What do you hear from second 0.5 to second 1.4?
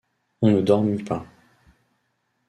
dormit pas.